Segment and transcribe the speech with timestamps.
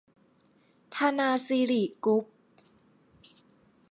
[0.95, 2.25] ธนาสิริ กรุ๊ป